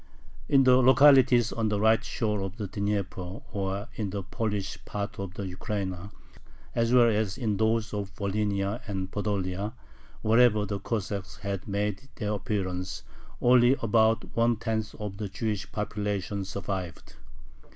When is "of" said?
2.41-2.57, 5.19-5.35, 7.93-8.09, 14.95-15.17